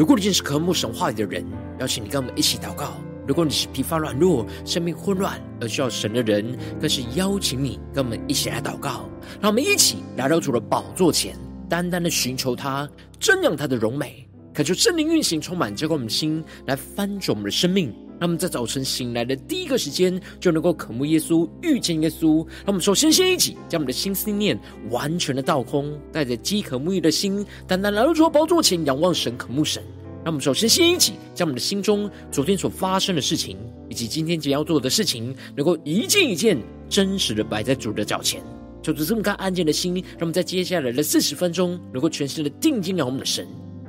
[0.00, 1.44] 如果你今天是渴慕神话语的人，
[1.78, 2.86] 邀请你跟我们一起祷告；
[3.26, 9.06] 如果你是疲乏软弱、生命混乱而需要神的人，更是邀请你跟我们一起来祷告。
[9.42, 11.36] 让我们一起来到主的宝座前，
[11.68, 12.88] 单单的寻求他，
[13.20, 17.94] 瞻仰他的荣美，恳求圣灵运行，充满浇灌我们的心，来翻转我们的生命。
[18.18, 22.46] 让我们在早晨醒来的第一个时间，就能够渴慕耶稣、遇见耶稣。
[22.46, 24.58] 让我们首先先一起将我们的心思念
[24.90, 29.82] 完全的倒空，带着饥渴沐浴的心，单单来到主的宝座前，仰望神、渴慕神。
[30.22, 33.56] 让我们首先先一起将我们的心中昨天所发生的事情，
[33.88, 38.42] 以及今天将要做的事情，能够一件一件真实的摆在主的脚前，
[38.82, 43.46] 就这么看安静的心，让我们在接下来的四十分钟，能够全心的定睛仰望我们的神。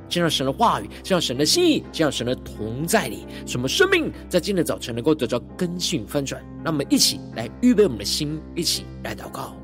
[0.08, 6.42] 见到神的话语，见到神的心意，见到神的同在里，什么生命在今天早晨能够得到更新翻转？
[6.64, 9.56] 让我们一起来预备我们的心，一起来祷告。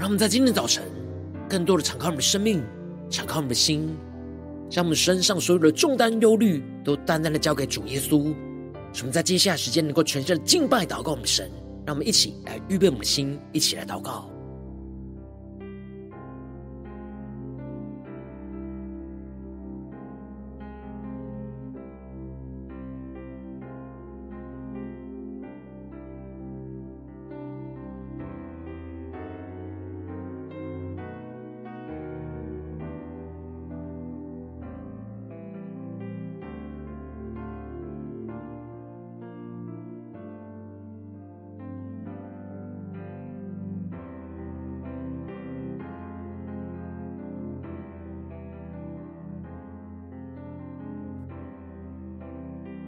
[0.00, 0.82] 让我们在今天早晨，
[1.46, 2.64] 更多的敞开我们的生命，
[3.10, 3.94] 敞开我们的心，
[4.70, 8.34] 将我们身上所有的重担、忧虑，都淡淡的交给主耶稣。
[8.94, 11.50] 使我们在接下来时间，能够全身的敬拜、祷告我们神。
[11.84, 14.29] 让我们一起来预备我们的心，一起来祷告。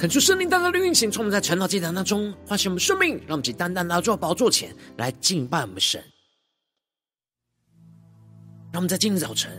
[0.03, 6.03] 恳求圣灵单单的运行，从我们在晨祷祭坛当中唤醒我们生命，让我们以单单拿到宝座前来敬拜我们神。
[8.73, 9.53] 让我们在今天早晨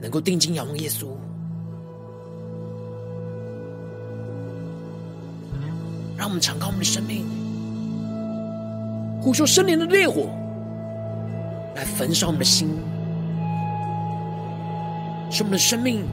[0.00, 1.16] 能够定睛仰望耶稣，
[6.16, 7.24] 让我们敞开我们的生命，
[9.22, 10.28] 呼求圣灵的烈火
[11.76, 12.68] 来焚烧我们的心，
[15.30, 16.04] 使我们的生命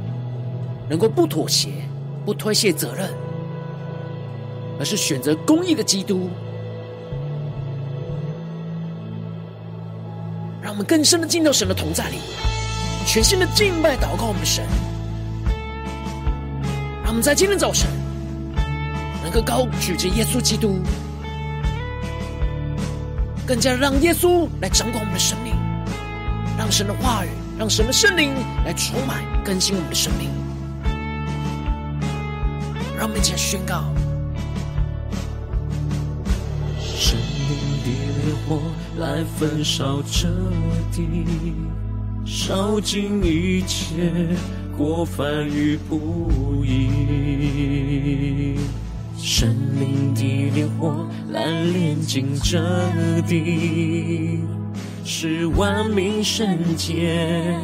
[0.88, 1.83] 能够不妥协。
[2.26, 3.10] 不推卸责任，
[4.80, 6.30] 而是选择公义的基督，
[10.62, 12.18] 让我们更深的进到神的同在里，
[13.06, 14.64] 全新的敬拜祷告我们的神，
[17.02, 17.90] 让我们在今天早晨
[19.22, 20.80] 能够高举着耶稣基督，
[23.46, 25.54] 更加让耶稣来掌管我们的生命，
[26.58, 27.30] 让神的话语，
[27.60, 28.34] 让神的圣灵
[28.66, 30.30] 来充满更新我们的生命。
[33.04, 33.84] 让我们一起来宣告：
[36.80, 37.20] 圣
[37.50, 37.88] 灵的
[38.24, 38.62] 烈火
[38.98, 40.30] 来焚烧这
[40.90, 41.28] 地，
[42.26, 44.14] 烧尽一切
[44.78, 48.58] 过犯与不义。
[49.18, 52.64] 圣灵的烈火来炼净这
[53.28, 54.40] 地，
[55.04, 57.60] 使万民圣洁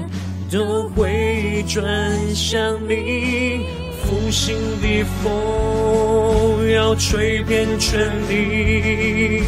[0.52, 3.79] 都会转向你。
[4.10, 9.44] 复兴的风要吹遍全地，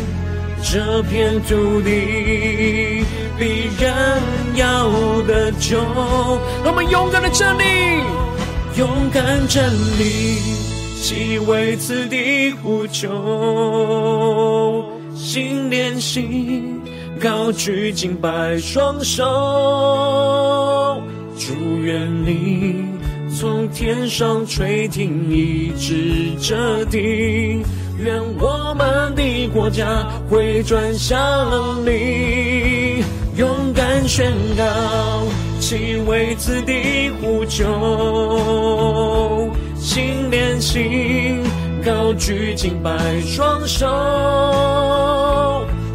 [0.61, 3.03] 这片土地
[3.39, 4.21] 必然
[4.53, 4.88] 要
[5.24, 5.80] 得救。
[6.63, 7.63] 让我们勇敢的站立，
[8.77, 10.38] 勇敢站立，
[11.01, 13.09] 既为此地呼求，
[15.15, 16.80] 心连心，
[17.19, 19.24] 高举敬拜双手，
[21.36, 22.81] 祝愿你。
[23.41, 27.63] 从天上垂听，一直这地，
[27.97, 31.19] 愿我们的国家回转向
[31.83, 33.03] 你，
[33.35, 34.63] 勇敢宣告，
[35.59, 37.65] 既为此地呼救，
[39.75, 41.41] 心连心，
[41.83, 43.88] 高举敬拜双手，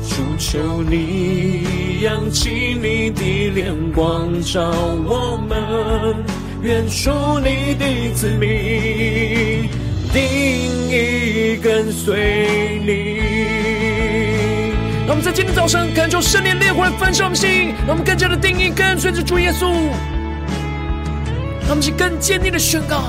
[0.02, 4.68] 主求你扬起你的脸光照
[5.06, 6.35] 我们。
[6.62, 7.10] 愿属
[7.40, 9.68] 你的子民，
[10.12, 10.22] 定
[10.90, 13.20] 意跟随你。
[15.06, 19.66] 让我们在今天早晨感受圣灵烈火来焚烧我们心，让我们更加的定义跟随着主耶稣，
[21.60, 23.04] 让我们去更坚定的宣告。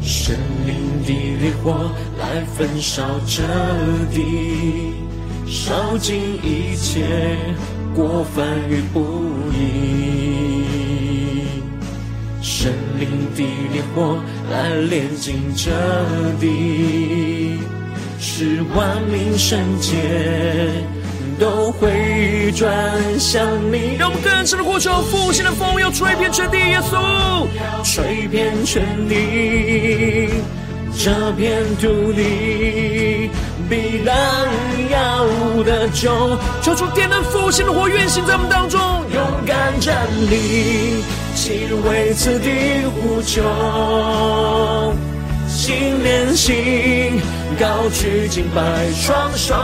[0.00, 0.34] 圣
[0.66, 3.42] 灵的烈火来焚烧这
[4.14, 4.94] 地，
[5.46, 7.36] 烧尽一切
[7.94, 9.00] 过犯与不
[9.52, 10.33] 义。
[13.36, 14.18] 灵的烈火
[14.50, 15.70] 来炼净这
[16.40, 17.58] 地，
[18.18, 19.92] 使万民圣洁。
[21.36, 22.70] 都会转
[23.18, 27.48] 向你，让我们更深的呼求，复兴的风要吹遍全地，耶稣，
[27.82, 30.28] 吹遍全地，
[30.96, 33.28] 这片土地
[33.68, 34.14] 必然
[34.92, 35.26] 要
[35.64, 38.80] 得救，求主点燃复兴的火，运行在我们当中，
[39.12, 41.02] 勇敢站立，
[41.44, 42.48] 齐为此地
[42.86, 43.42] 呼求，
[45.46, 47.20] 心连心，
[47.60, 49.54] 高举敬拜双手。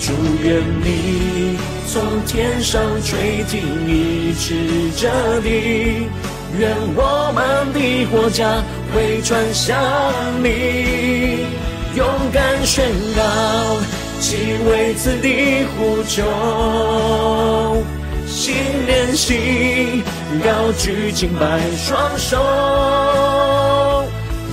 [0.00, 4.54] 祝愿你从天上垂听，医治
[4.96, 5.06] 这
[5.42, 6.08] 地，
[6.58, 8.62] 愿我们的国家
[8.94, 9.76] 回转向
[10.42, 11.44] 你，
[11.94, 13.22] 勇敢宣告，
[14.18, 16.24] 齐为此地呼求，
[18.48, 18.56] 心
[18.86, 20.02] 连心，
[20.42, 22.38] 高举敬拜双手，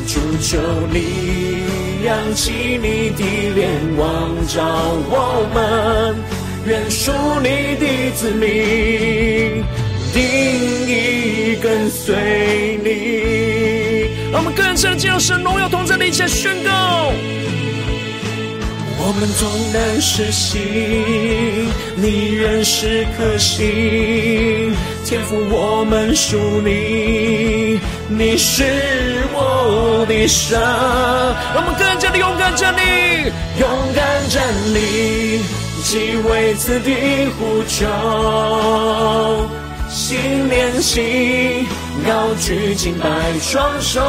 [0.05, 0.57] 主求
[0.91, 1.63] 你。
[2.03, 3.23] 扬起你的
[3.55, 4.05] 脸，望
[4.47, 4.61] 照
[5.09, 6.13] 我们，
[6.67, 7.09] 愿属
[7.39, 9.63] 你的子民
[10.13, 10.21] 定
[10.89, 12.89] 意跟随你。
[14.29, 17.13] 让我们更深的进入神荣耀同在的一切宣告。
[19.07, 20.59] 我们纵然失信，
[21.95, 24.73] 你仍是可信。
[25.05, 27.79] 天赋，我们属你，
[28.09, 28.63] 你是
[29.31, 30.59] 我的神。
[30.59, 32.81] 让我们更加的勇敢站立，
[33.59, 34.43] 勇敢站
[34.73, 35.39] 立，
[35.83, 37.85] 即为此地呼求，
[39.87, 41.67] 心连心，
[42.07, 43.07] 高举敬拜
[43.39, 44.01] 双手，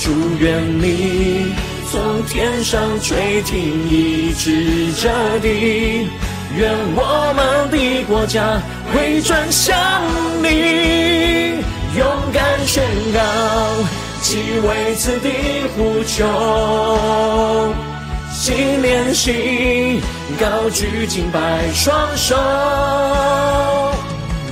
[0.00, 1.52] 祝愿你
[1.90, 5.10] 从天上垂听，一直这
[5.40, 6.08] 地。
[6.56, 9.76] 愿我们的国家回转向
[10.40, 11.58] 你，
[11.98, 13.20] 勇敢宣告，
[14.22, 15.30] 即为此地
[15.76, 17.74] 呼求，
[18.32, 20.00] 心连心，
[20.38, 22.36] 高举敬拜双手，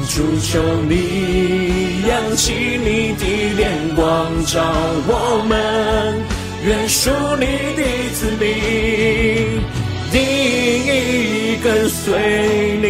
[0.09, 2.53] 主求你扬起
[2.83, 3.25] 你的
[3.57, 4.61] 脸，光照
[5.07, 6.21] 我们，
[6.65, 7.47] 愿属你
[7.77, 7.83] 的
[8.15, 9.63] 子民，
[10.11, 12.87] 定义跟随你。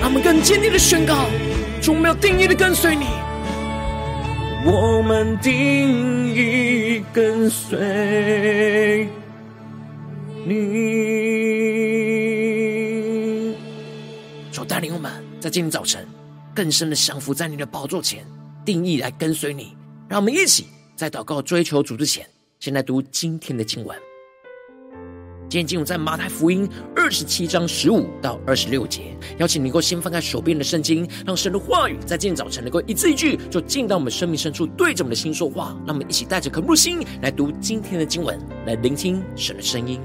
[0.00, 1.28] 他们更坚定的宣告：
[1.80, 3.06] 主，我们要定义的跟随你。
[4.64, 9.06] 我们定义跟随
[10.46, 10.82] 你。
[14.50, 15.10] 主带领我们
[15.40, 16.06] 在今天早晨
[16.54, 18.24] 更深的降服在你的宝座前，
[18.64, 19.76] 定义来跟随你。
[20.08, 20.66] 让我们一起
[20.96, 22.26] 在祷告追求主之前。
[22.60, 23.98] 先来读今天的经文。
[25.48, 29.16] 今天经文在马太福音二十七章十五到二十六节。
[29.38, 35.76] 邀请你能够先翻开手边的圣经，让神的话语在今天早晨能够一字一句，就进到我们生命深处，对着我们的心说话。
[35.84, 40.00] 让我们一起带着渴慕心来读今天的经文，来聆听神的声音。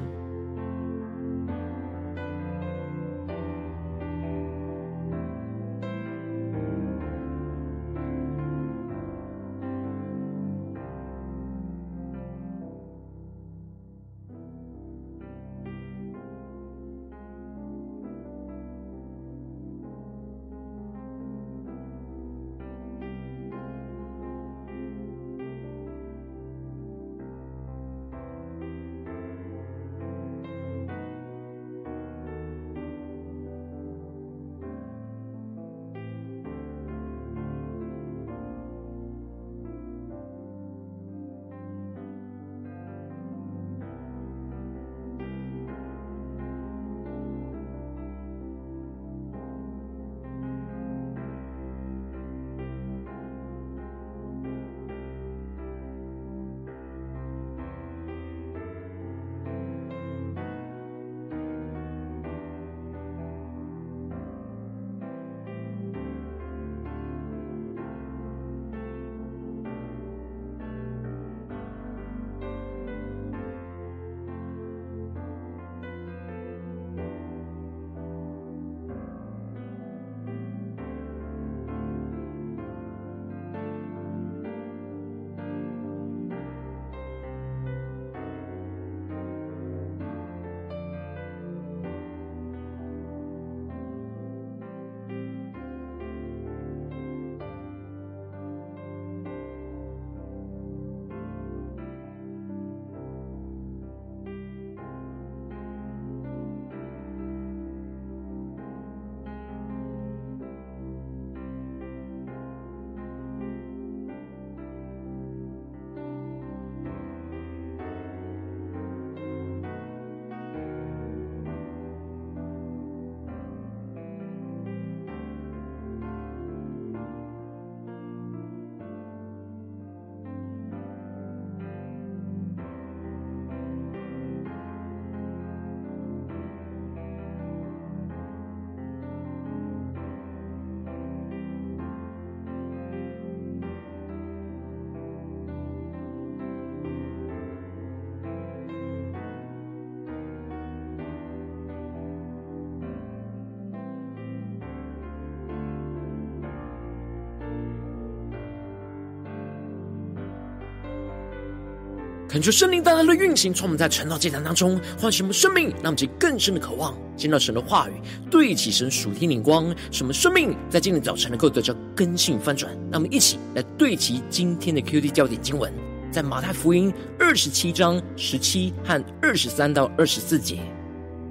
[162.38, 167.94] 恳求圣灵大大的运行，从我们在晨祷祭坛当中唤醒我们生命，让我们更深的渴望见到神的话语，
[168.30, 172.72] 对齐神属天灵光，使我们生命在今天早晨能够得到更新翻转。
[172.92, 175.74] 让我们一起来对齐今天的 QD 焦点经文，
[176.12, 180.60] 在马太福音二十七章十七和二十三到二十四节。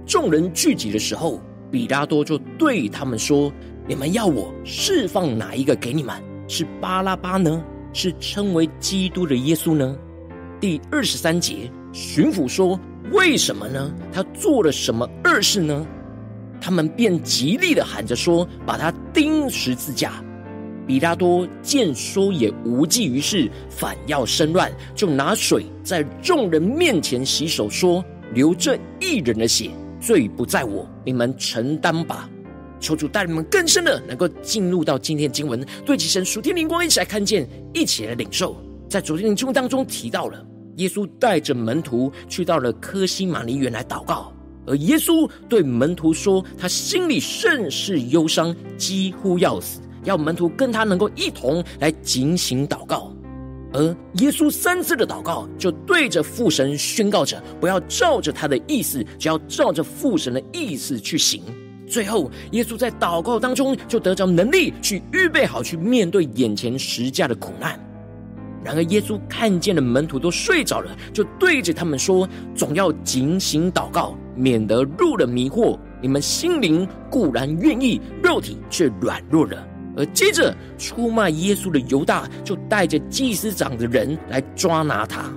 [0.08, 3.52] 众人聚集的时候，比拉多就对他们说
[3.86, 6.20] ：“你们要我释放哪一个给你们？
[6.48, 7.64] 是巴拉巴呢？
[7.92, 9.96] 是称为基督的耶稣呢？”
[10.60, 12.78] 第二十三节，巡抚说
[13.12, 13.94] ：“为什么呢？
[14.12, 15.86] 他做了什么恶事呢？”
[16.60, 20.22] 他们便极力的喊着说：“把他钉十字架。”
[20.86, 29.70] 比拉多见说也无济于事，反要生乱，就拿水在众人面前洗手，说：“流这一人的血，
[30.00, 32.30] 罪不在我，你们承担吧。”
[32.78, 38.56] 求主带领们更深的能够进入到今天经文，对其神属天灵光，一起来看见，一起来领受。
[38.88, 40.44] 在昨天的经文当中提到了，
[40.76, 44.32] 耶稣带着门徒去到了科西马尼园来祷告，
[44.66, 53.12] 而耶稣对门徒说，他心里甚是忧伤，几乎要死，要门徒跟他能够一同来警醒祷告。
[53.72, 53.82] 而
[54.20, 61.42] 耶稣三次的祷告，就对着父神宣告着，不要照着他的意思，只要照着父神的意思去行。
[61.86, 67.78] 最后，耶稣在祷告当中就得着能力，去预备好去面对眼前十架的苦难。
[68.66, 75.78] 然而，耶稣看见了门徒都睡着了，就对着他们说：“总要警醒祷告，免得入了迷惑。
[76.02, 79.64] 你们心灵固然愿意，肉体却软弱了。”
[79.96, 85.32] 而接着，出卖耶稣的犹大就带着祭司长的人来抓拿他。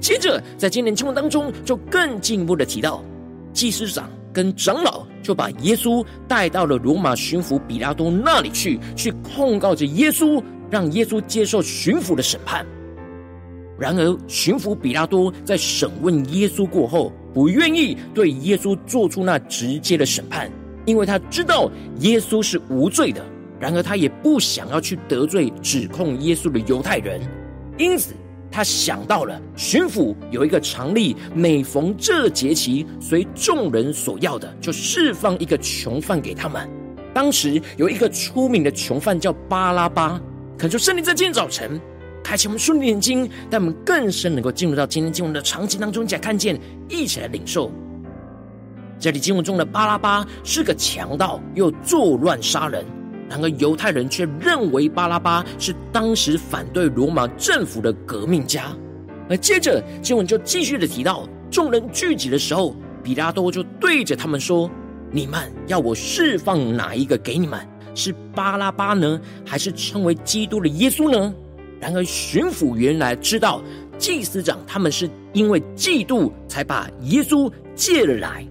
[0.00, 3.04] 接着，在今天经文当中，就更进一步的提到，
[3.52, 10.42] 祭司长跟长老就把耶稣带到了罗马巡抚比拉多那里去，去控告着耶稣。
[10.72, 12.64] 让耶稣接受巡抚的审判。
[13.78, 20.50] 然而，巡抚比拉多在审问耶稣过后，不愿意对耶稣做出那直接的审判，
[20.86, 23.22] 因为他知道耶稣是无罪的。
[23.60, 27.20] 然而，他也不想要去得罪指控耶稣的犹太人，
[27.76, 28.14] 因此
[28.50, 36.66] 他想到了巡抚有一个常例，每逢这节期，随众人所要的，就释放一个囚犯给他们。
[37.12, 40.18] 当时有一个出名的囚犯叫巴拉巴。
[40.62, 41.80] 恳求圣灵在今天早晨
[42.22, 46.56] 开启我们属灵的眼睛，让我们更深能够进入到今天经文的场景当中，一起来看见，
[46.88, 47.68] 一起来领受。
[48.96, 52.86] 这里经文中的巴拉巴是个强盗，又作乱杀人。
[53.28, 58.66] 然而犹太人却认为巴拉巴是当时反对罗马政府的革命家。
[59.28, 64.70] 而接着经文就继续的提到，众人聚集的时候，比拉多就对着他们说
[65.10, 67.58] ：“你们要我释放哪一个给你们？”
[67.94, 71.34] 是巴拉巴呢，还是称为基督的耶稣呢？
[71.80, 73.60] 然而巡抚原来知道
[73.98, 78.46] 祭司长他们是因为嫉妒才把耶稣借了来，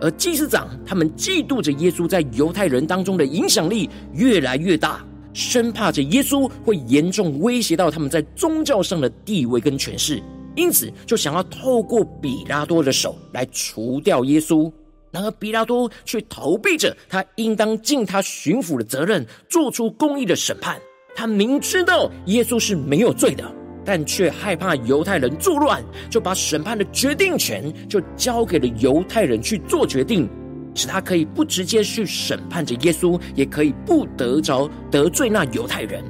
[0.00, 10.22] 而祭司长他们嫉妒着耶稣在犹太人当中的影响力越来越大，生怕着耶稣会严重威胁到他们在宗教上的地位跟权势，
[10.56, 14.72] 因此就想要透过比拉多的手来除掉耶稣。
[15.14, 20.76] 然而，比拉多却逃避着他应当尽他巡抚的责任，做出公义的审判。
[21.14, 23.44] 他明知道耶稣是没有罪的，
[23.84, 25.80] 但却害怕犹太人作乱，
[26.10, 30.28] 就把审判的决定权就交给了犹太人去做决定，
[30.74, 36.02] 使他可以不直接去审判着耶稣，也可以不得着得罪那犹太人。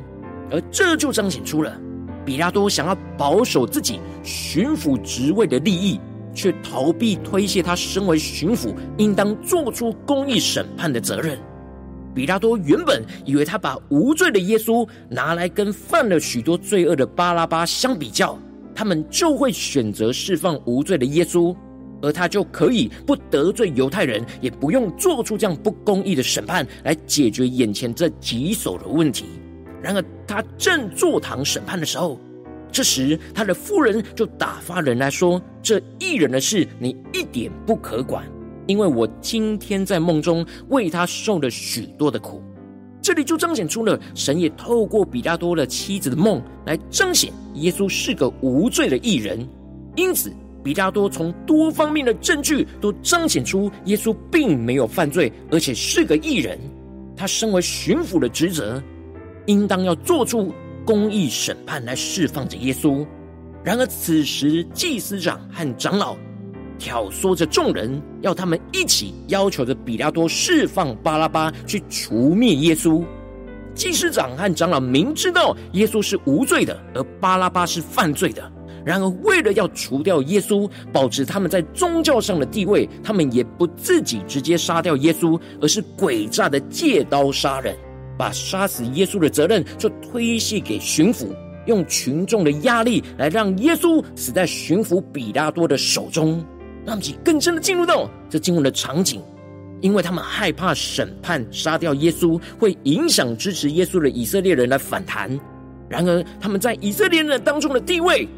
[0.50, 1.78] 而这就彰显出了
[2.24, 6.00] 比拉多想要保守自己巡抚职位的利益。
[6.34, 11.38] 却逃避推卸他身为巡抚应当做出公义审判的责任。
[12.14, 18.38] 比拉多原本以为他把无罪的耶稣拿来跟犯了许多罪恶的巴拉巴相比较，
[18.74, 21.56] 他们就会选择释放无罪的耶稣，
[22.02, 29.24] 而他就可以不得罪犹太人，也不用做出这样不公义的审判来解决眼前这棘手的问题。
[29.82, 32.18] 然而，他正坐堂审判的时候。
[32.74, 38.24] 这时，他的夫人就打发人来说：“这义人的事，你一点不可管，
[38.66, 42.42] 因为我今天在梦中为他受了许多的苦。”
[43.00, 49.46] 这里就彰显出了神也透过比拉多的妻子的梦来彰显耶稣是个无罪的义人。
[49.94, 50.32] 因此，
[50.64, 56.58] 比拉多从多方面的证据都彰显出耶稣并没有犯罪，而且是个义人。
[57.16, 58.82] 他身为巡抚的职责，
[59.46, 60.52] 应当要做出。
[60.84, 63.06] 公义审判来释放着耶稣，
[63.62, 66.16] 然而此时祭司长和长老
[66.78, 73.04] 挑唆着众人，要他们一起要求着比拉多释放巴拉巴，去除灭耶稣。
[73.74, 78.52] 祭司长和长老明知道耶稣是无罪的，而巴拉巴是犯罪的，
[78.84, 87.74] 然而，为了要除掉耶稣，保持他们在宗教上的地位，他们也不自己直接杀掉耶稣，而是诡诈的借刀杀人，
[88.16, 91.28] 把杀死耶稣的责任就推卸给巡抚，
[91.66, 96.44] 用群众的压力来让耶稣死在巡抚比拉多的手中。
[96.84, 99.22] 让其更深的进入到这经文的场景，
[99.80, 105.30] 因为他们害怕审判杀掉耶稣会影响支持耶稣的以色列人来反弹。
[105.88, 108.28] 然而，他们在以色列人当中的地位。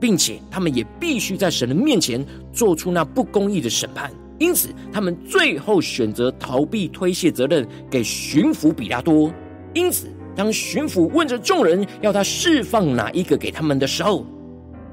[0.00, 9.32] 并且他们也必须在神的面前做出那不公义的审判，因此他们最后选择逃避推卸责任给巡抚比拉多。
[9.72, 14.26] 因此，当巡抚问着众人要他释放哪一个给他们的时候，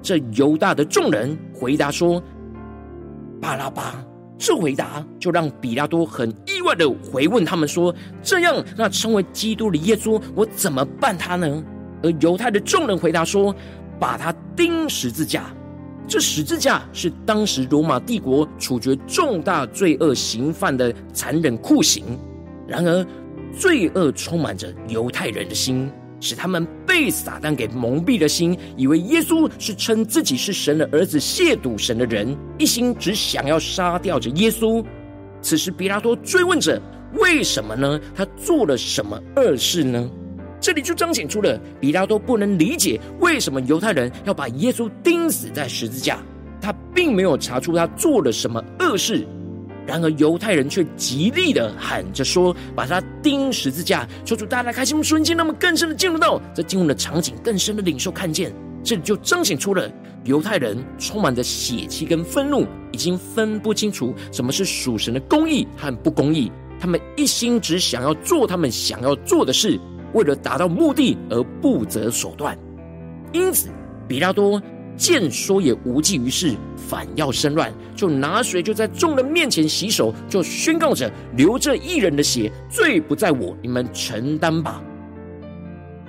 [0.02, 2.22] 这犹大的众人回答说
[3.42, 4.06] ：“巴拉巴。”
[4.38, 11.64] 这回答就让比拉多很意外的回问他们说：“这样，那称为基督的耶稣，我怎么办他呢？”
[12.04, 13.56] 而犹太的众人回答说。
[14.00, 15.52] 把他钉十字架，
[16.08, 22.04] 这十字架是当时罗马帝国处决重大罪恶刑犯的残忍酷刑。
[22.66, 23.06] 然而，
[23.58, 25.90] 罪恶充满着犹太人的心，
[26.22, 34.84] 使他们被撒旦给蒙蔽了心，以为耶稣是称自己是神的儿子，亵渎神的人，一心只想要杀掉着耶稣。
[35.42, 36.82] 此时，彼拉多追问着：
[37.16, 38.00] 为什么呢？
[38.16, 40.10] 他做了什么恶事呢？
[40.60, 46.20] 这里就彰显出了比拉多不能理解为什么犹太人要把耶稣钉死在十字架。
[46.60, 49.26] 他并没有查出他做了什么恶事，
[49.86, 58.52] 然而犹太人却极力的喊着说：“把他钉十字架！”求主大家开心，瞬间，那么更深的进入到这进入的场景，更深的领受看见。
[58.84, 59.90] 这里就彰显出了
[60.26, 66.52] 犹太人充满着血气跟愤怒，已经分不清楚什么是属神的公义和不公义。
[66.80, 69.80] 他们一心只想要做他们想要做的事。
[70.14, 72.58] 为了达到目的而不择手段，
[73.32, 73.70] 因此
[74.08, 74.62] 彼拉多
[74.96, 84.82] 见说也无济于事，反要生乱，就拿水就在众人面前洗手，就宣告着：流这一人的血，罪不在我，你们承担吧。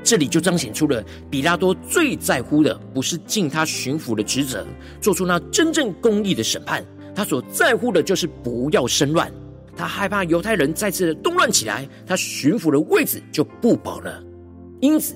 [0.02, 4.64] 这里就彰显出了彼拉多最在乎的，不是尽他巡抚的职责，
[5.02, 6.82] 做出那真正公义的审判，
[7.14, 9.30] 他所在乎的就是不要生乱。
[9.78, 14.20] 他害怕犹太人再次的动乱起来，他巡抚的位置就不保了。
[14.80, 15.14] 因此，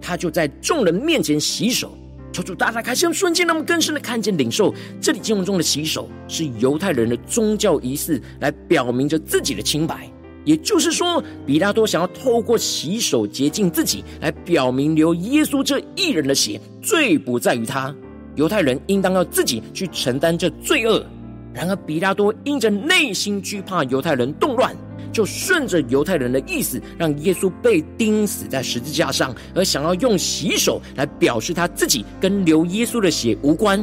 [0.00, 1.96] 他就在众人面前洗手，
[2.32, 4.74] 求主大大开心，瞬间那么更深的看见领受。
[5.00, 10.10] 这里经文中的洗手是犹太人的宗教仪式，来表明着自己的清白。
[10.44, 17.94] 也就是说，彼拉多想要透过洗手洁净自己，来表明流耶稣这一人的血，罪不在于他。
[18.34, 21.04] 犹太人应当要自己去承担这罪恶。
[21.52, 24.74] 然而，彼拉多因着内心惧怕犹太人动乱，
[25.12, 33.80] 就顺着犹太人的意思，让耶稣被钉死在十字架上，而想要用洗手来表示他自己跟流耶稣的血无关。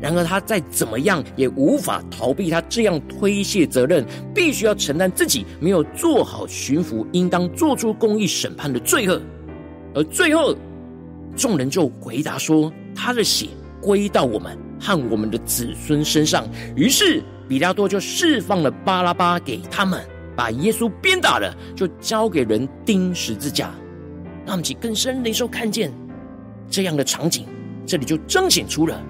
[0.00, 9.20] 然而，他再怎么样也无法逃避他这样推卸责任，必须要承担自己没有做好巡抚应当做出公义审判的罪恶。
[9.94, 10.56] 而最后，
[11.36, 13.48] 众人就回答说：“他的血
[13.82, 20.02] 归到我们。”和我们的子孙身上，于是彼拉多就释放了巴拉巴给他们，
[20.34, 23.70] 把耶稣鞭打了，就交给人钉十字架。
[24.46, 25.92] 让我们更深的时候看见
[26.68, 27.44] 这样的场景，
[27.86, 29.00] 这里就彰显出了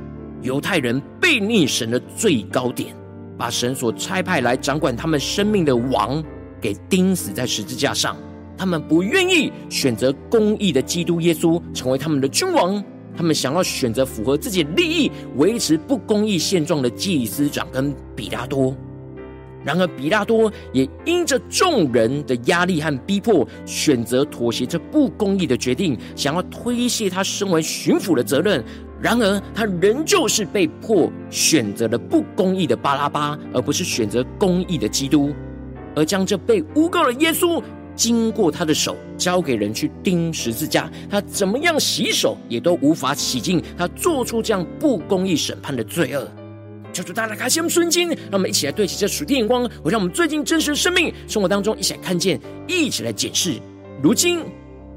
[0.43, 2.95] 犹太人悖逆神的最高点，
[3.39, 6.23] 把神所差派来掌管他们生命的王
[6.61, 8.17] 给钉死在十字架上。
[8.59, 12.83] 他们不愿意选择公义的基督耶稣成为他们的君王。
[13.17, 18.75] 他们想要选择符合自己利益、维持不公义现状的祭司长跟彼拉多，
[19.65, 28.65] 然而彼拉多也因着众人的压力和逼迫，选择妥协这不公义的决定，想要推卸他身为巡抚的责任。
[29.03, 35.35] 然而他仍旧是被迫选择了不公义的巴拉巴，而不是选择公义的基督，
[35.97, 37.63] 而将这被诬告的耶稣。
[38.01, 46.27] 经过他的手交给人去钉十字架，他怎么样洗手也都无法洗净他做出这样不公义审判的罪恶。
[46.95, 53.61] 求主大大开心我们瞬间，让我们一起来对齐这属天眼光，我让我们最近真实的生命生活当中一起来看见，一起来检视。
[54.03, 54.41] 如今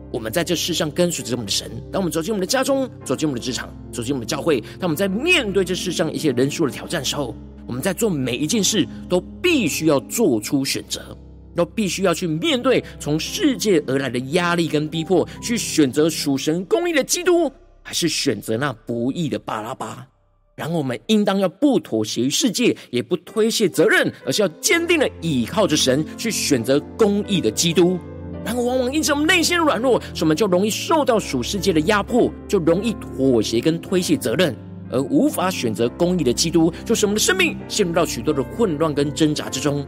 [0.09, 7.35] 我们在这世上跟随着我们的神，当我们走进我们的家中，走进我们的职场，走进我们的教会，当我们在面对这世上一些人数的挑战时候，
[7.67, 11.15] 我们在做每一件事都必须要做出选择。
[11.55, 20.07] 都必须要去面对从世界而来的压力跟逼迫，去选择属神公义的基督，还是选择那不义的巴拉巴？
[20.55, 27.97] 然后我们应当要不妥协于世界，也不推卸责任，而是要坚定的倚靠着神，去选择公义的基督。
[28.45, 34.55] 然后往往因着我们内心软弱，所以我们就容易受到属世界的压迫，就容易妥协跟推卸责任，
[34.91, 39.83] 而无法选择公义的基督，就使我们的生命陷入到许多的混乱跟挣扎之中。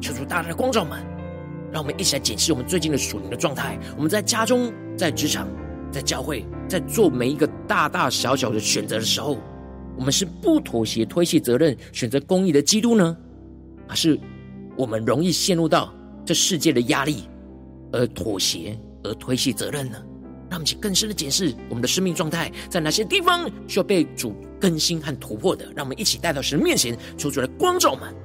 [0.00, 0.98] 求主大大的光照们，
[1.72, 3.78] 让我们一起来检视我们最近的属灵的状态。
[3.96, 5.48] 我们在家中、在职场、
[5.90, 9.38] 在教会，在做每一个大大小小的选择的时候，
[9.96, 13.16] 我们是不妥协、推卸责任，选择公义的基督呢，
[13.86, 14.18] 还是
[14.76, 15.92] 我们容易陷入到
[16.24, 17.28] 这世界的压力
[17.92, 19.98] 而妥协、而推卸责任呢？
[20.50, 25.66] 让我们去更深的检视我们的生命状态，在哪些地方需要被主更新和突破的？
[25.76, 28.02] 让我们一起带到神面前，求主来光照们。
[28.02, 28.18] 让我们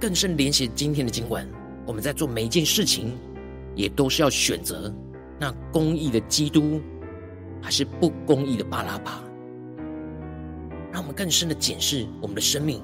[0.00, 1.46] 更深联系今天的经文，
[1.84, 3.18] 我们在做每一件事情，
[3.74, 4.94] 也都是要选择
[5.40, 6.80] 那公义的基督，
[7.60, 9.24] 还是不公义的巴拉巴。
[10.92, 12.80] 让我们更深的检视我们的生命。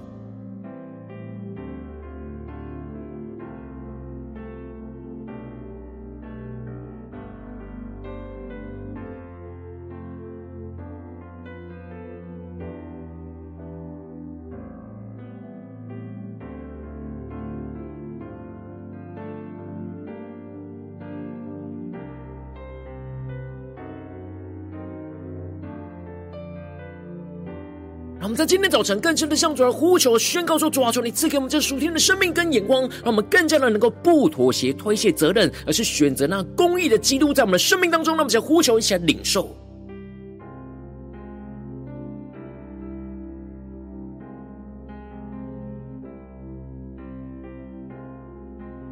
[28.25, 39.55] 我们在今天早晨更深的向主来呼求、宣告说：“主啊，求你赐给我们这属天的生命跟眼光，让我们更加的能够不妥协、推卸责任，而是选择那公义的基督在我们的生命当中。”让我们再呼求一起来领受，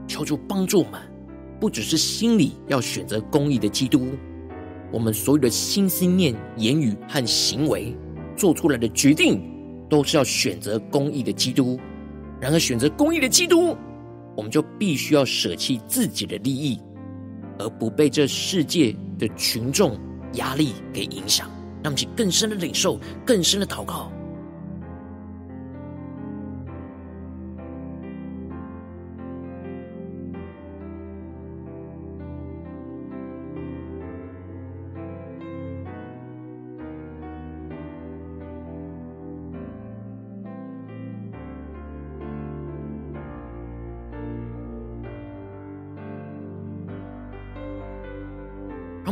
[0.07, 1.01] 求主帮助我们，
[1.59, 4.09] 不只是心里要选择公义的基督，
[4.93, 7.97] 我们所有的心、思念、言语和行为。
[8.43, 9.41] 做出来的决定
[9.89, 11.79] 都是要选择公义的基督。
[12.41, 13.77] 然而，选择公义的基督，
[14.37, 16.77] 我们就必须要舍弃自己的利益，
[17.61, 19.97] 而不被这世界的群众
[20.33, 21.49] 压力给影响。
[21.85, 24.11] 让我们去更深的领受，更深的祷告。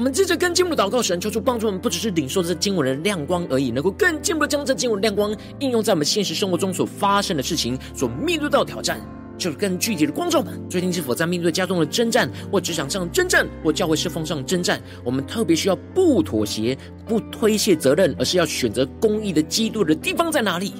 [0.00, 8.98] 我们接着更进一步的祷告，神求主帮助我们，不只是领受这经文的亮光而已，能够更进一步的将这经文的亮光应用在我们现实生活中所发生的事情、所面对到的挑战，
[9.36, 10.58] 就是更具体的光照们。
[10.70, 14.80] 最近是否在面对家中的征战，或职场上征战，或教会侍奉上征战？
[15.04, 16.74] 我们特别需要不妥协、
[17.06, 20.72] 不推卸责任，而是要选择公义的基督的地方在哪里？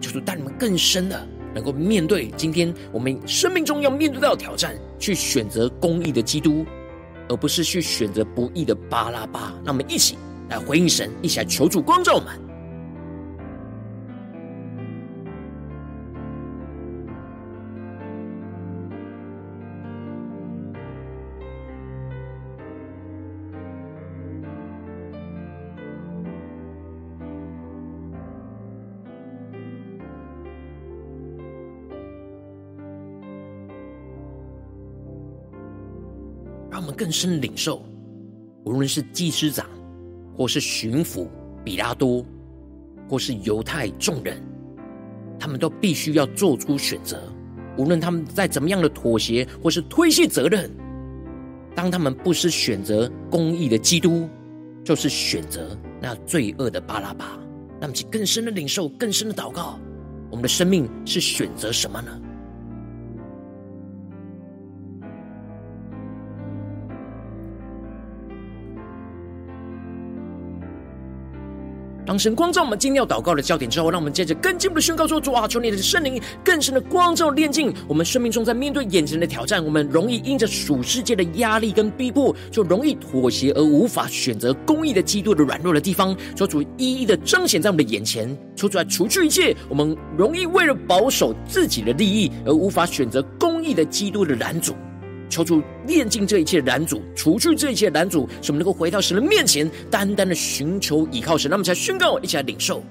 [0.00, 6.64] 就是带你们更深的，能够面对今天我们生命中要面对到的挑战，去选择公义的基督。
[7.28, 12.38] 而不是去选择不义的巴拉巴，那我们一起来回应神，一起来求助光照我们。
[36.94, 37.84] 更深的领受，
[38.64, 39.66] 无论是祭司长，
[40.36, 41.26] 或是巡抚
[41.64, 42.24] 比拉多，
[43.08, 44.42] 或是犹太众人，
[45.38, 47.22] 他们都必须要做出选择。
[47.76, 50.70] 无论他们在怎么样的妥协，或是推卸责任，
[51.74, 54.28] 当他们不是选择公义的基督，
[54.84, 57.38] 就是选择那罪恶的巴拉巴。
[57.80, 59.78] 那么，请更深的领受，更深的祷告，
[60.30, 62.20] 我们的生命是选择什么呢？
[72.06, 86.14] 当神光照我们今天要祷告的焦点之后，让我们接着更进一步的宣告说：主啊，求你的圣灵更深的光照炼净我们生命中，在面对眼前的挑战，我们容易因着属世界的压力跟逼迫，就容易妥协而无法选择公义的基督的软弱的地方。
[86.36, 94.74] 求主一一的彰显在我们的眼前，求主来除去一切我们容易为了保守自己的利益而无法选择公义的基督的拦阻。
[95.34, 101.50] 求主炼净这一切拦阻，除去这一切拦阻，使我们能够回到神的面前，单单的寻求依靠神。
[101.50, 102.84] 那么，才宣告，一起来领受。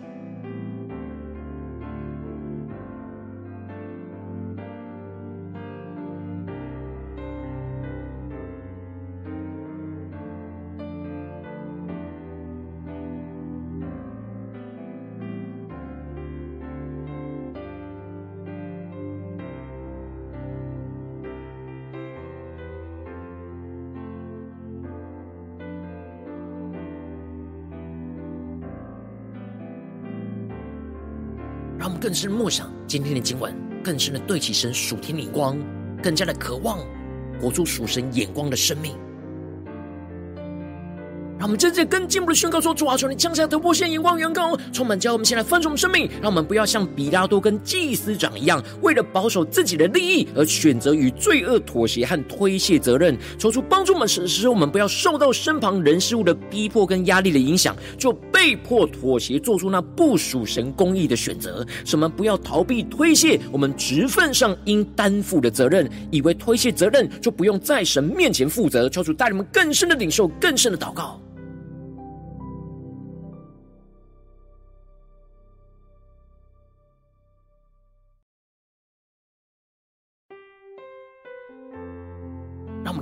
[32.04, 35.58] 更深默想今天的经文，更深的对齐神属天灵光，
[36.02, 36.80] 更加的渴望
[37.40, 38.94] 活出属神眼光的生命。
[41.44, 46.10] 让我们真正更进一步的宣告说：主啊，求你降下突破性眼光，远高充满，教我们先来分盛生命。
[46.22, 53.18] 让我们不要像比拉多跟祭司长一样，为了保守自己的利益而选择与罪恶妥协和推卸责任。
[53.38, 61.68] 求主帮助我们，使我们不要受到身旁人事物的逼迫跟压力的影响，就被迫妥协，做出那不属神公义的选择。
[61.84, 68.88] 什么不要逃避推卸我们职分上应担负的责任，以为推卸责任就不用在神面前负责。
[68.88, 71.20] 求主带领我们更深的领受，更深的祷告。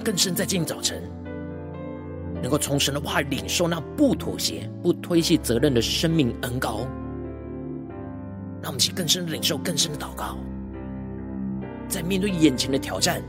[0.01, 1.01] 更深在今天早晨，
[2.41, 6.87] 能够从神的话领受那不妥协、不推卸责任的生命恩膏。
[8.61, 10.37] 让我们去更深的领受、更深的祷告，
[11.87, 13.21] 在面对眼前的挑战、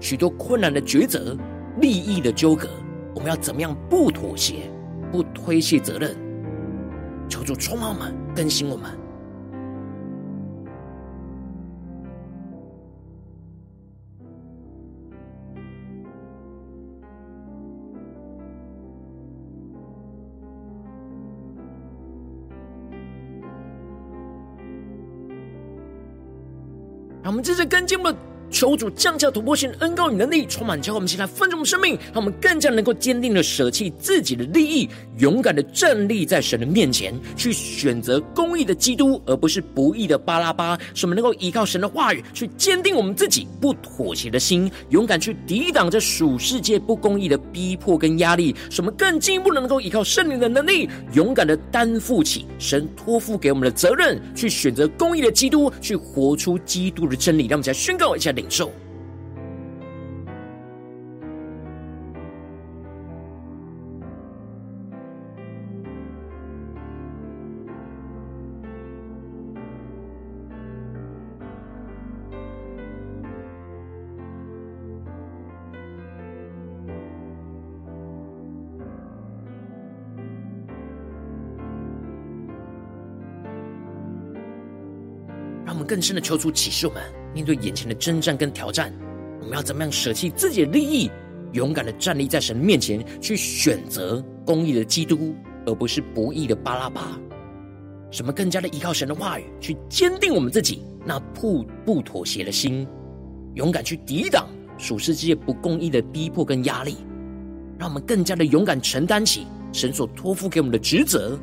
[0.00, 1.36] 许多困难的抉择、
[1.80, 2.68] 利益的纠葛，
[3.14, 4.70] 我们要怎么样不妥协、
[5.10, 6.16] 不推卸责任？
[7.28, 8.90] 求主充满我们，更新我们。
[27.22, 28.37] 让我们这次跟进我们。
[28.50, 40.78] 求主降下突破性的恩膏与能力，充满教会我们现在分盛的生命，让我们更加能够坚定的舍弃自己的利益，勇敢的站立在神的面前，去选择公义的基督，而不是不义的巴拉巴。
[40.94, 48.56] 使我们能够依靠神的话语，去坚定我们自己不妥协的心，勇敢去抵挡这属世界不公义的逼迫跟压力。
[48.70, 57.46] 使我们更进一步的能够依靠圣灵的能力，勇敢的担负起神托付给我们的责任，去选择公义的基督，去活出基督的真理。
[57.46, 58.32] 让我们来宣告一下。
[58.38, 58.70] 领受，
[85.64, 87.17] 让我们更深的求主启示我们。
[87.34, 88.92] 面对眼前的征战跟挑战，
[89.40, 91.10] 我们要怎么样舍弃自己的利益，
[91.52, 95.34] 勇敢的站立在神面前，去选择公义的基督，
[95.66, 97.18] 而不是不义的巴拉巴？
[98.10, 102.86] 什么更加的依靠神的话语，去坚定我们自己那不不妥协的心，
[103.54, 106.96] 勇敢去抵挡属世界不公义的逼迫跟压力，
[107.78, 111.38] 让我们更加的勇敢承担起神所托付给我们的职责。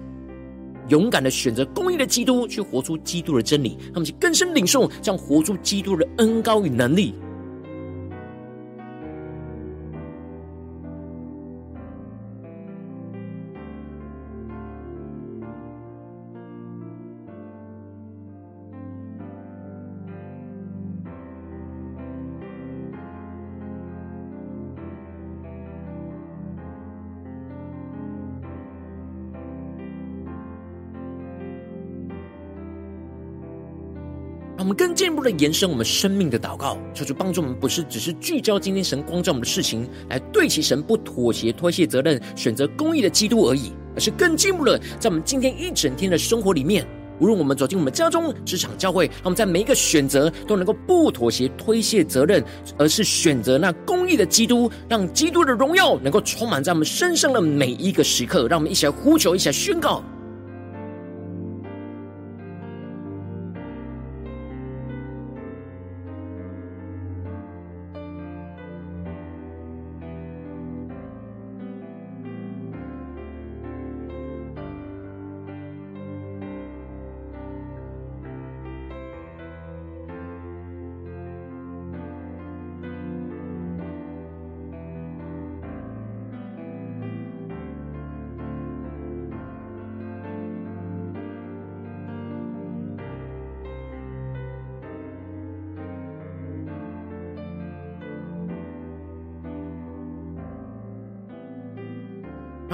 [0.89, 7.13] 勇敢的选择公义的基督，去活出基督的真理，他们就更深领受，将活出基督的恩高与能力。
[34.76, 46.86] 更进一步的延伸我们生命的祷告，求主帮助我们，不是只是聚焦今天神光照我们的事情，来对齐神不妥协、推卸责任、选择公义的基督而已，而是更进一步的，在我们今天一整天的生活里面，
[47.20, 52.44] 无论我们走进我们家中、职场、教会，让我们在每一个选择都能够不妥协、推卸责任，
[52.78, 58.48] 而是选择那公义的基督，让基督的荣耀能够充满在我们身上的每一个时刻。
[58.50, 60.04] 让我们一起来呼求，一起来宣告。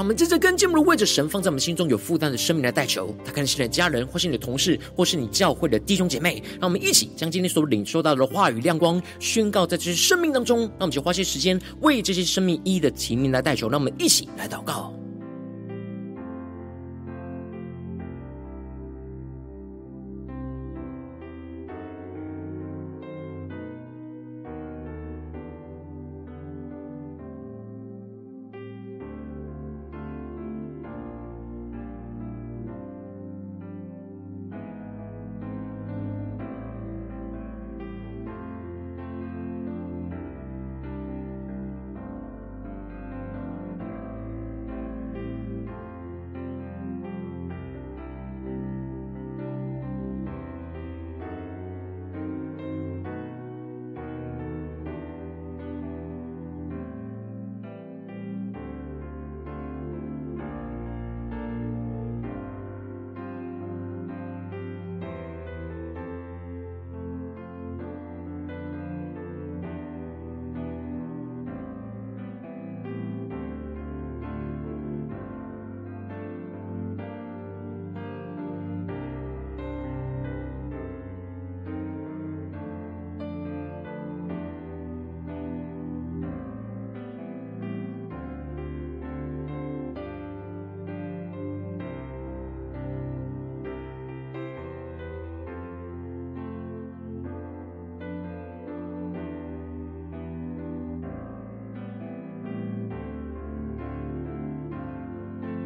[0.02, 6.42] 我们在这更进一步的为着神放在我们心中有负担的生命来代求，他可能是你的家人，或是你的同事，或是你教会的弟兄姐妹。
[6.60, 10.62] 让我们一起将今天所领受到的话语亮光宣告在这些生命当中。
[10.80, 13.70] 那我们就花些时间为这些生命一一的提名来代求。
[13.70, 14.92] 让我们一起来祷告。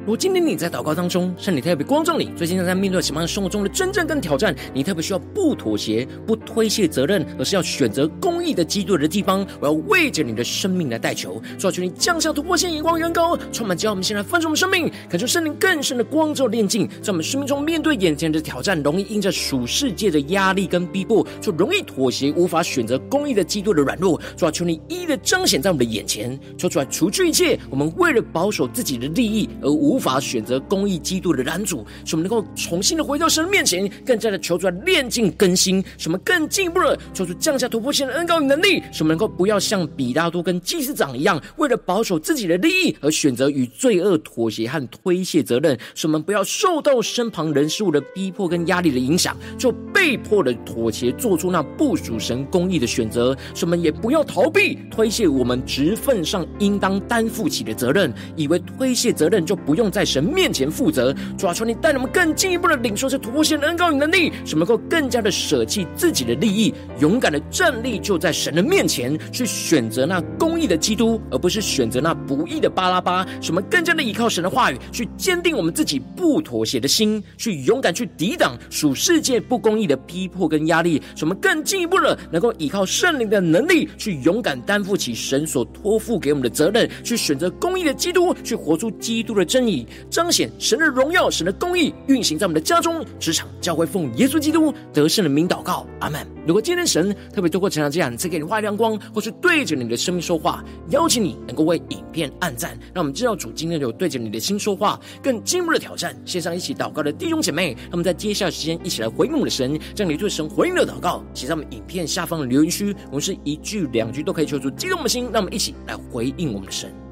[0.06, 4.56] 如今天你在祷告当中，圣灵特别光照你，最近正在面对什么样生活中的真正跟挑战？
[4.72, 9.44] 你特别需要不妥协、不推卸责任，而是要选择公义的基督的地方。
[9.60, 24.22] 我要为着你的生命来代求，主啊，求你降下突破性眼光，远高，充满，叫我们先来分盛的生命，感受圣灵更深的光照炼净，在我们生命中面对眼前的挑战，容易因着属世界的压力跟逼迫，就容易妥协，无法选择公义的基督的软弱。
[24.38, 29.95] 主啊，求你一一的彰显在我们的眼前，说出来除去一切我们为了保守自己的利益而无。
[29.96, 59.85] 无法选择公义基督的拦阻，使我们能够重新的回到神面前，更加的求出来炼净更新，使我们更进一步的求出降下突破性的恩膏与能力，使我们能够不要像比拉多跟祭司长一样，为了保守自己的利益而选择与罪恶妥协和推卸责任，使我们不要受到身旁人事物的逼迫跟压力的影响，就被迫的妥协，做出那不属神公义的选择，使我们也不要逃避推卸我们职分上应当担负起的责任，以为推卸责任就不用。
[59.92, 73.26] 在神面前负责，主啊，求你带我们更进一步的领受这突破性的恩膏与能力，使我们能够更加的舍弃自己的利益，勇敢的站立就在神的面前，去选择那公义的基督，而不是选择那不义的巴拉巴。
[73.42, 81.02] 使我们更加的依靠神的话语，去坚定我们自己不妥协的心，去勇敢去抵挡属世界不公义的逼迫跟压力。
[81.16, 89.68] 使我们更进一步的能够依靠圣灵的能力，去勇敢担负起神所托付给我们的责任，去选择公义的基督，去活出基督的真
[90.10, 96.26] 彰显神的荣耀，神的公义运行在我们的家中、职场、教会，奉耶稣基督得胜的名祷告，阿门。
[96.46, 106.16] 如果今天神特别透过成长这样赐给你画亮光，或是对着你的生命说话，邀请你能够为影片按赞，让我们知道主今天有对着你的心说话，更进一步的挑战。
[106.24, 117.05] 线上一起祷告的弟兄姐妹，那么在接下来时间一起来回应我们的神，将你对神回应的祷告写在我们影片下方的留言区，我们是一句两句都可以求出激动的心，让我们一起来回应我们的神。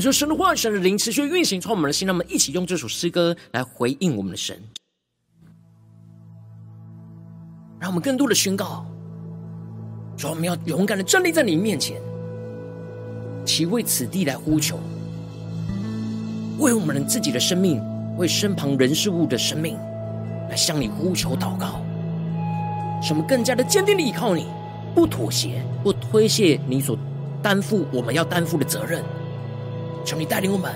[0.00, 4.58] 恳求神的话语，神的灵持续运行，从我们的心，让我们一起用这首诗歌来回应我们的神，
[7.78, 8.86] 让我们更多的宣告，
[10.16, 12.00] 说我们要勇敢的站立在你面前，
[13.44, 14.80] 其为此地来呼求，
[16.58, 17.78] 为我们自己的生命，
[18.16, 19.76] 为身旁人事物的生命
[20.48, 21.82] 来向你呼求祷告，
[23.02, 24.46] 使我们更加的坚定的依靠你，
[24.94, 26.96] 不妥协，不推卸你所
[27.42, 29.04] 担负我们要担负的责任。
[30.04, 30.72] 求你带领我们，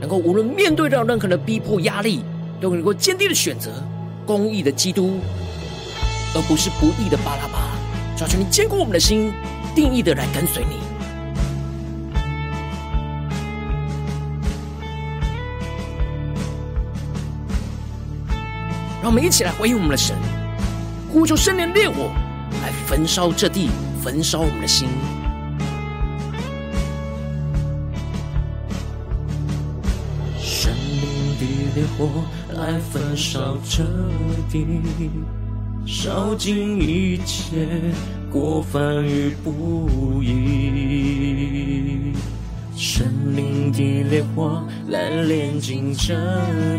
[0.00, 2.24] 能够无论面对到任何的逼迫压力，
[2.60, 3.70] 都能够坚定的选择
[4.26, 5.20] 公义的基督，
[6.34, 7.70] 而不是不义的巴拉巴。
[8.16, 9.32] 求求你坚固我们的心，
[9.74, 10.76] 定义的来跟随你。
[19.00, 20.16] 让我们一起来回应我们的神，
[21.12, 22.10] 呼求圣灵烈火
[22.60, 23.70] 来焚烧这地，
[24.02, 24.88] 焚烧我们的心。
[31.98, 32.08] 火
[32.54, 33.82] 来焚烧这
[34.48, 34.64] 地，
[35.84, 37.66] 烧尽一切
[38.30, 42.12] 过犯与不义。
[42.76, 46.14] 生命的烈火来炼净这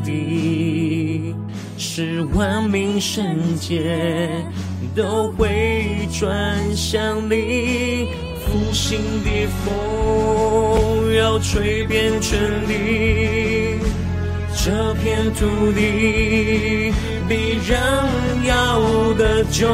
[0.05, 1.35] 地，
[1.77, 4.29] 使万民圣洁
[4.95, 8.07] 都会转向你。
[8.45, 9.29] 复兴的
[9.65, 13.58] 风要吹遍全地。
[14.61, 16.91] 这片土地
[17.29, 18.05] 必然
[18.45, 18.81] 要
[19.13, 19.69] 得救。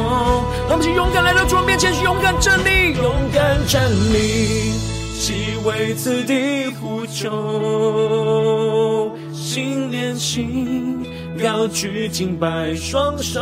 [0.68, 4.70] 让我们去勇敢来到主面前，去勇敢站立，勇敢站立，
[5.18, 9.10] 齐为此地呼求。
[9.32, 11.04] 心连心，
[11.42, 13.40] 要举敬拜双手，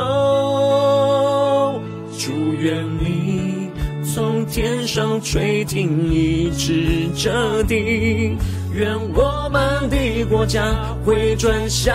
[2.18, 3.68] 祝愿你
[4.02, 8.38] 从天上垂听，一直这地。
[8.74, 10.60] 愿我们的国家
[11.04, 11.94] 回转向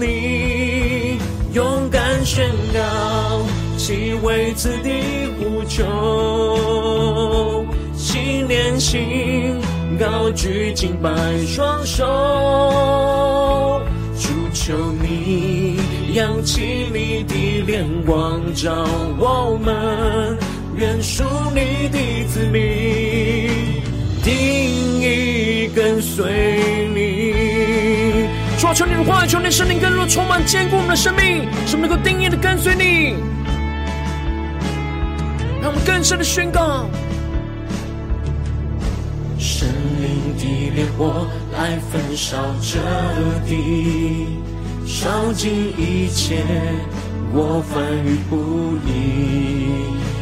[0.00, 1.18] 你，
[1.52, 2.80] 勇敢宣告，
[3.76, 5.84] 其为此地呼求，
[7.94, 9.60] 心连心，
[10.00, 11.10] 高举敬拜
[11.46, 12.06] 双手，
[14.18, 15.78] 主求你
[16.14, 17.34] 扬起你的
[17.66, 18.72] 脸光照
[19.18, 20.38] 我们，
[20.76, 21.22] 愿属
[21.54, 21.98] 你的
[22.28, 23.82] 子民
[24.24, 24.34] 定意
[24.72, 24.75] 跟
[26.16, 28.26] 随你。
[28.58, 33.16] 主啊，求你的话语，求你的圣灵更多充满坚固我们的生命，使我们能够定意的跟随你，
[35.60, 36.88] 让我们更深的宣告。
[39.38, 39.68] 生
[40.00, 42.78] 命的烈火来焚烧这
[43.46, 44.38] 地，
[44.86, 46.42] 烧尽一切
[47.32, 48.90] 我犯与不义。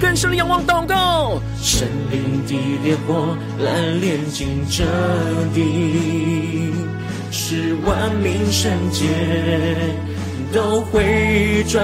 [0.00, 4.84] 更深的仰望祷告，神灵的烈火来炼净这
[5.54, 6.72] 地，
[7.30, 9.06] 使万民圣洁。
[10.54, 11.82] 都会转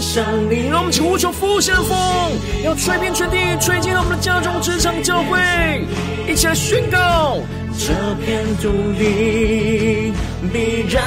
[0.00, 0.68] 向你。
[0.68, 1.96] 让我们呼求复兴的风，
[2.64, 5.40] 要吹遍全地，吹进了我们的家中、职场、教会，
[6.28, 7.38] 一起来宣告。
[7.76, 7.92] 这
[8.24, 10.12] 片土地
[10.52, 11.02] 必然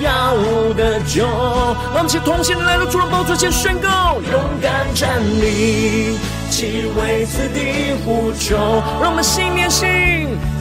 [0.00, 0.36] 要
[0.74, 1.24] 得救。
[1.26, 6.16] 让我们一起同心来到主的宝座前宣告，勇敢站立，
[6.54, 8.54] 起为此地呼求。
[9.02, 9.88] 让我们心连心，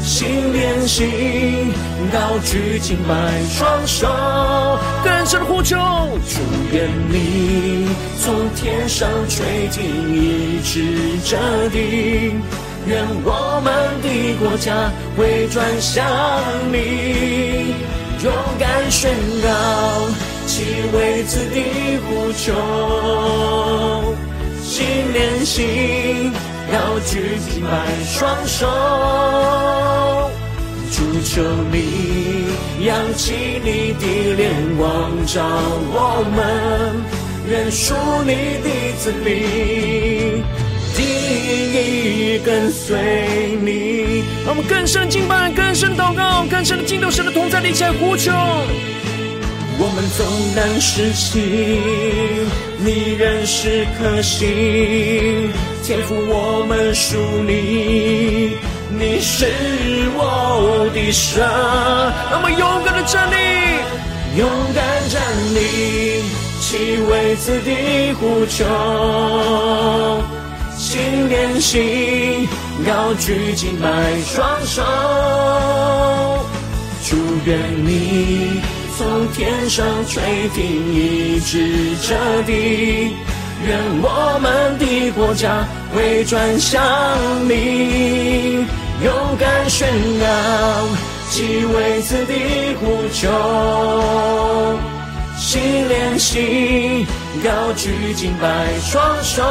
[0.02, 1.72] 心连心，
[2.12, 3.14] 高举敬拜
[3.48, 4.08] 双手，
[5.04, 5.78] 更深的呼求。
[6.28, 6.40] 主
[6.72, 7.88] 愿你
[8.20, 9.86] 从天上垂听，
[10.16, 11.38] 一直这
[11.70, 12.34] 地。
[12.88, 13.72] 愿我们
[14.02, 16.04] 的国家回转向
[16.72, 17.76] 你，
[18.24, 19.12] 勇敢宣
[19.44, 19.48] 告，
[20.48, 22.52] 起为此地呼求，
[24.74, 26.34] 心连心，
[26.74, 28.66] 要举敬拜双手，
[30.90, 32.48] 主求你
[32.84, 35.44] 扬起你的脸光照
[35.94, 36.36] 我们，
[37.48, 37.94] 愿属
[38.26, 38.68] 你的
[38.98, 40.44] 子民。
[40.96, 48.32] 定意跟随你，让我们更深敬拜，更深祷告，更深的敬拜神的同在，一起来呼求。
[49.80, 51.42] 我们纵然失信，
[52.78, 55.52] 你仍是可信。
[55.84, 58.56] 天赋，我们属你，
[58.90, 59.46] 你是
[60.16, 61.44] 我的神。
[62.32, 63.36] 那么勇敢的站立，
[64.38, 65.22] 勇敢站
[65.54, 66.24] 立，
[66.62, 68.64] 起为此地呼求。
[70.78, 72.48] 心连心，
[72.86, 73.90] 高举敬拜
[74.26, 74.82] 双手，
[77.06, 78.62] 祝愿你
[79.04, 80.24] 从天上垂
[80.54, 83.14] 听，医治这地，
[83.68, 86.82] 愿我们的国家会转向
[87.46, 88.66] 你，
[89.04, 89.90] 勇敢宣
[90.22, 90.26] 告，
[91.30, 94.80] 即为此地呼求。
[95.38, 97.06] 心连心，
[97.44, 99.44] 高举敬拜双手，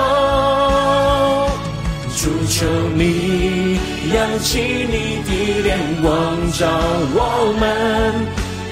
[2.16, 3.78] 主求你
[4.14, 6.10] 扬起你的脸光
[6.52, 6.66] 照
[7.14, 8.11] 我们，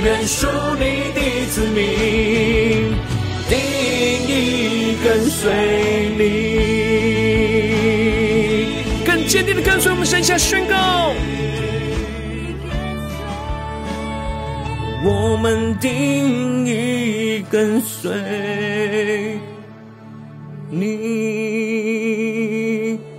[0.03, 0.47] 愿属
[0.79, 1.21] 你的
[1.51, 2.95] 子民
[3.51, 3.59] 定
[4.27, 5.53] 义跟随
[6.17, 6.25] 你，
[9.05, 11.13] 更坚定的跟随我们，神下宣告。
[15.05, 19.39] 我们定义跟随
[20.71, 21.11] 你。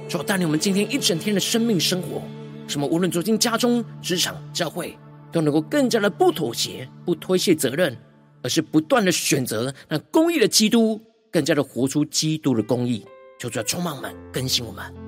[0.09, 2.23] 主带领我们今天一整天的生命生活，
[2.67, 4.97] 什么无论走进家中、职场、教会，
[5.31, 7.97] 都能够更加的不妥协、不推卸责任，
[8.43, 11.01] 而是不断的选择让公义的基督，
[11.31, 13.05] 更加的活出基督的公义。
[13.39, 15.00] 求主来充满我们，更新我们。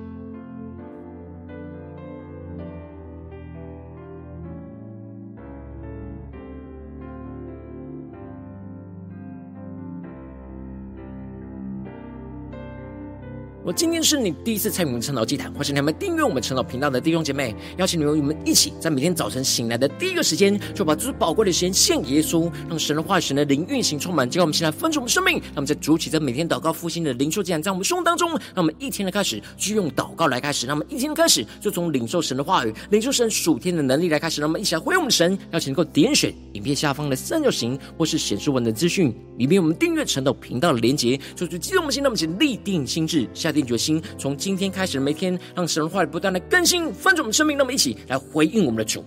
[13.64, 24.28] 我今天是你第一次参与我们晨祷祭坛，或是你还没订阅我们晨祷频道的弟兄姐妹，邀请你们与我们一起，在每天早晨醒来的第一个时间，就把最宝贵的时间献给耶稣，让神的话语、神的灵运行充满。
[24.28, 35.38] 今天我们先来分盛我们生命，让我们在主起，在每天祷告复兴的灵修祭坛，在我们生活当中，让我们一天的开始就用祷告来开始，让我们一天的开始就从领受神的话语、领受神属天的能力来开始，让我们一起来回应我们的神。
[35.52, 49.04] 邀请能够点选影片下方的三角形，或是显示文的资讯里面，我们订阅晨祷频道的连结，就是激动我们心，让我们一起立定心智，下定决心，从今天开始每天，让神话不断的更新翻转我们生命，让我们一起来回应我们的主。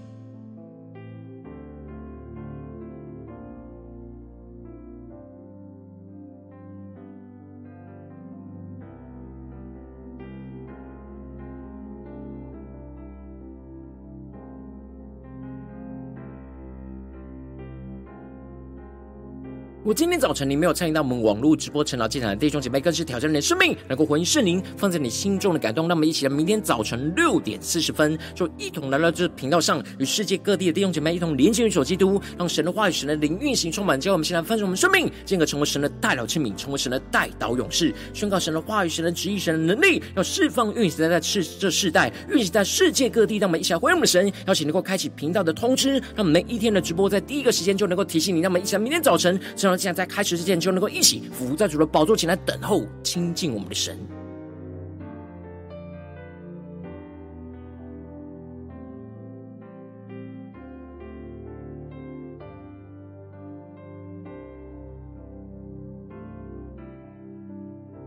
[19.87, 25.87] 果今天早晨你没有参与到我们网络直播成长祭坛的弟兄姐妹，更是挑战你的生命，能够回应圣灵放在你心中的感动。
[25.87, 33.97] 那么，一起来，明天早晨六点四十分，就一同来到这频道上，与世界各地的弟兄姐妹一同连接、与主基督，让神的话语、神的灵运行充满。
[33.97, 43.37] 教我们现在翻转我们生命，进而成为神的代祷器皿，成为神的代祷勇士，宣告神的话语、神的旨意、神的能力，要释放运行在在世这世代，运行在世界各地。
[43.37, 48.41] 让我们一起来回应我们的神，邀请能够开启频道的通知，让我们每一天的直播在第一个时间就能够提醒你。
[48.41, 49.39] 让我们一起来，明天早晨，
[49.77, 53.97] 现在在开始之前，就能够一起伏在主的宝座前来等候亲近我们的神。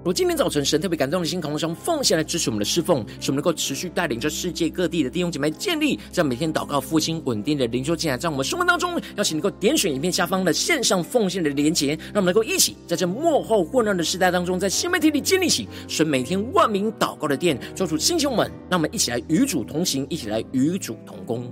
[0.02, 21.46] 如今天早晨神特别感动的心，同时奉献来支持我们的侍奉，使我们能够持续带领着世界各地的弟兄姐妹建立在每天祷告复兴稳定的灵修进来，在我们生活当中，邀请能够点选影片下方的线上奉献的连结，让我们能够一起在这幕后混乱的时代当中，在新媒体里建立起神每天万名祷告的殿，做出弟兄们，让我们一起来与主同行，一起来与主同工。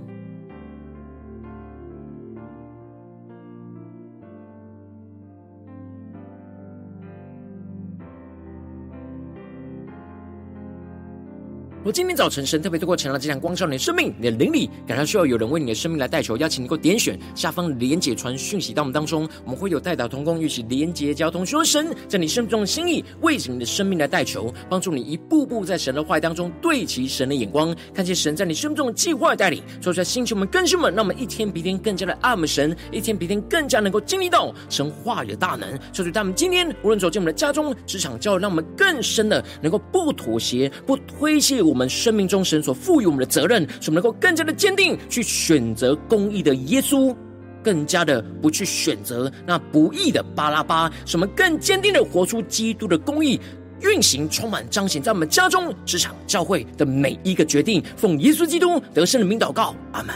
[11.81, 35.69] 我今天早晨，神特别透过前来这场光照你的生命，你的灵里，感到需要有人为你的生命来代求，邀请你能够点选下方连结传讯息到我们当中，我们会有代祷同工，一起连结交通，说神在你生命中的心意，为着你的生命来代求，帮助你一步步在神的话语当中对齐神的眼光，看见神在你生命中的计划带领，说出来星球们、更新们，让我们一天比一天更加的爱慕神，一天比一天更加能够经历到神话语的大能。
[35.93, 41.68] 说出他们今天无论走进我们的家中、职场、教会，让我们更深的能够不妥协、不推卸。
[41.69, 47.15] 我们生命中神所赋予我们的责任，使我们能够更加的坚定去选择公义的耶稣，
[47.63, 53.39] 更加的不去选择那不义的巴拉巴，使我们更坚定的活出基督的公义，
[53.81, 57.83] 运行充满彰显在我们家中、职场、教会的每一个决定。
[57.95, 60.15] 奉耶稣基督得胜的名祷告，阿门。